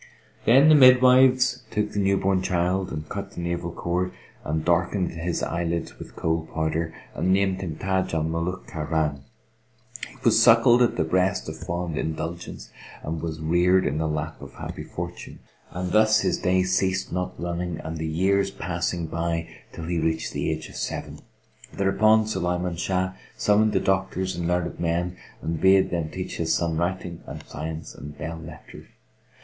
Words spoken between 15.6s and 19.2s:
and thus his days ceased not running and the years passing